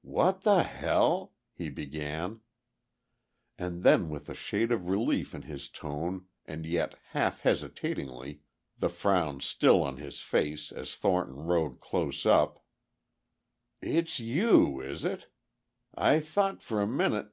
"What 0.00 0.40
the 0.40 0.62
hell..." 0.62 1.34
he 1.52 1.68
began. 1.68 2.40
And 3.58 3.82
then 3.82 4.08
with 4.08 4.30
a 4.30 4.34
shade 4.34 4.72
of 4.72 4.88
relief 4.88 5.34
in 5.34 5.42
his 5.42 5.68
tone 5.68 6.28
and 6.46 6.64
yet 6.64 6.94
half 7.10 7.40
hesitatingly, 7.40 8.40
the 8.78 8.88
frown 8.88 9.42
still 9.42 9.82
on 9.82 9.98
his 9.98 10.22
face 10.22 10.72
as 10.72 10.96
Thornton 10.96 11.42
rode 11.44 11.78
close 11.78 12.24
up, 12.24 12.64
"It's 13.82 14.18
you, 14.18 14.80
is 14.80 15.04
it? 15.04 15.28
I 15.94 16.20
thought 16.20 16.62
for 16.62 16.80
a 16.80 16.86
minute...." 16.86 17.28